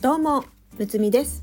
[0.00, 0.44] どうも、
[0.78, 1.42] むつみです。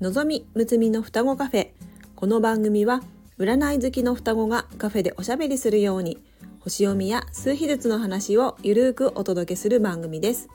[0.00, 1.72] のぞみむつみの双子カフェ。
[2.16, 3.02] この番組は、
[3.36, 6.16] 占い好きの双子がカフェでおしゃべりするように、
[6.60, 10.48] 星読みや数秘術の話をゆるーくお届けする番組です。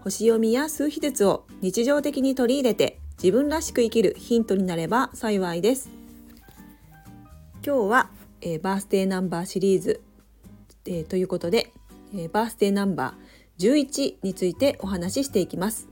[0.00, 5.90] 星読みや数秘術を日常的に取り入れて、自分らしく生きるヒントになれば幸いです。
[7.62, 8.10] 今日は、
[8.40, 10.00] えー、バースデーナンバーシリーズ、
[10.86, 11.74] えー、ということで、
[12.14, 15.87] えー、バースデーナンバー11についてお話ししていきます。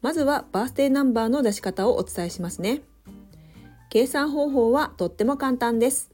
[0.00, 2.82] まずはバースデーナンバーの出し方をお伝えしますね。
[3.90, 6.10] 計算方法はとっても簡単です。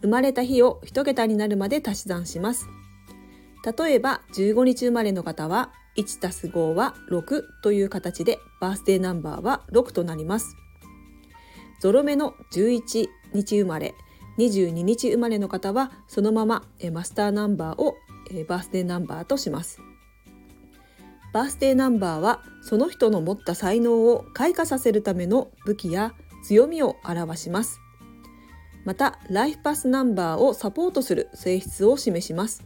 [0.00, 2.66] 生まれた日を1桁になるまで足し算します。
[3.78, 10.56] 例えば15日生まれの方は1たす5は6という形でバースデーナンバーは6となります。
[11.80, 13.94] ゾロ目の11日生まれ、
[14.38, 17.96] 22日生まれの方はそのままマスターナンバーを
[18.48, 19.80] バースデーナンバーとします。
[21.32, 27.80] バースデーナンバーはその人の持った才能を開花させるための武器や強みを表します。
[28.84, 32.64] またライフパスナンバーをサポートする性質を示します。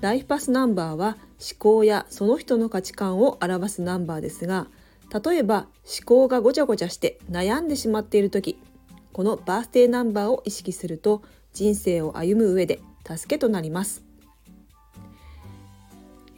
[0.00, 4.66] ライフパスナンバーは思考やその人の価値観を表すナンバーですが
[5.24, 8.58] 例えば思考がごちゃごちゃして悩んでしまっている時
[9.12, 11.22] このバースデーナンバーを意識すると
[11.54, 14.05] 人生を歩む上で助けとなります。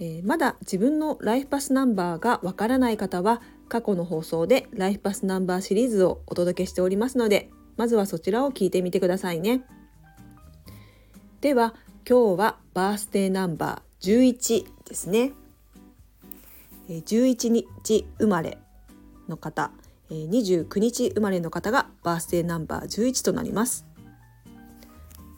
[0.00, 9.62] えー、まだ自分のライフパスナンバーがわからない方は過去の放送でライフパスナンバーシリーズをお届けしておりますのでまずはそちらを聞いてみてくださいね。
[11.40, 11.74] では
[12.08, 15.32] 今日はバースデーナンバー11ですね。
[16.88, 18.58] 11日生まれ
[19.28, 19.70] の方
[20.10, 23.86] 29日生まれの方がバースデーナンバー11となります。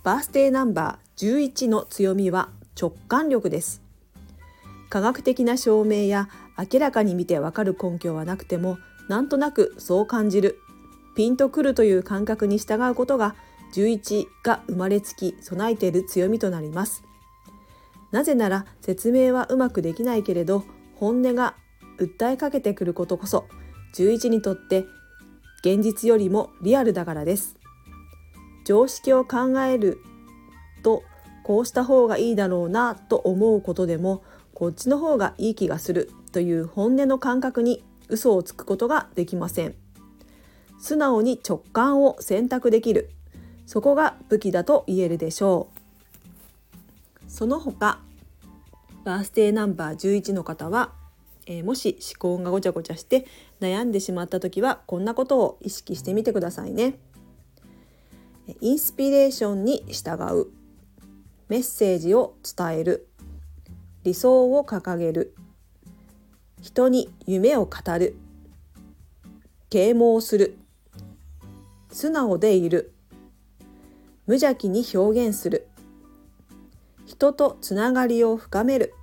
[0.03, 3.90] バースデーナンバー11の強みは直感力です。
[4.91, 8.79] 科学的な証明や明らかに見てわかる根拠はなくても
[9.09, 10.61] なんとなくそう感じる
[11.17, 13.35] ピンとくるという感覚に従うことが
[13.75, 17.05] 11が生まれつき備えている強みとなります。
[18.11, 20.65] なぜなら説明はうまくできないけれど
[20.97, 21.55] 本音が
[21.99, 23.47] 訴えかけてくることこそ
[23.95, 24.87] 11にとって
[25.61, 27.57] 現実よりもリアルだからです。
[28.65, 29.99] 常識を考える
[30.83, 31.03] と
[31.45, 34.23] こうした方がいいだろうなと思うことでも
[34.61, 39.75] こっちの方がいい気がするという本音の感覚に嘘をつくことができません。
[40.79, 43.09] 素直に直感を選択できる。
[43.65, 45.71] そこが武器だと言えるでしょ
[47.25, 47.25] う。
[47.27, 48.01] その他
[49.03, 50.93] バースデーナンバー11の方は、
[51.47, 53.27] えー、もし思考がごちゃごちゃして
[53.61, 56.99] 悩んでしまった時はこんなことを意識してみてくださいね。
[58.61, 60.49] インスピレーションに従う。
[61.49, 63.10] メッセージを伝える。
[64.03, 65.35] 理想を掲げる。
[66.63, 68.17] 人に夢を語る。
[69.69, 70.57] 啓蒙する。
[71.93, 72.95] 素直でいる。
[74.27, 75.69] 無邪気に表現する。
[77.05, 78.95] 人とつながりを深める。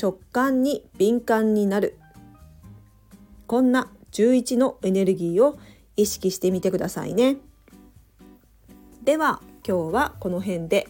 [0.00, 1.98] 直感に敏感になる。
[3.46, 5.58] こんな11のエネルギーを
[5.96, 7.36] 意識してみてくださいね。
[9.02, 10.88] では今日はこの辺で。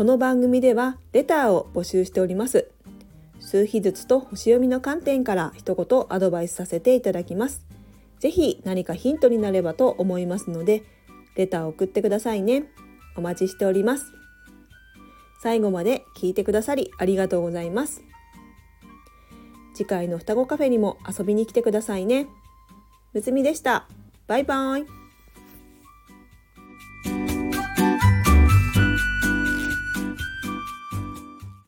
[0.00, 2.70] この番組ではレターを募集しております。
[3.38, 7.66] 数秘術と星読みの観点から一言アドバイスさせていただきます。
[8.18, 10.84] ぜひ何かヒントになればと思いますので、
[11.36, 12.64] レターを送ってくださいね。
[13.14, 14.06] お待ちしております。
[15.42, 18.02] 最後まで聞いてくださりありがとうございます。
[19.74, 22.26] 次回の双子カフェにも遊びに来てくださいね。
[23.12, 23.86] むつみでした。
[24.26, 24.99] バイバイ。